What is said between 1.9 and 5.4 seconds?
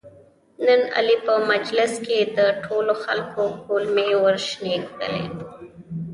کې د ټولو خلکو کولمې ورشنې کړلې.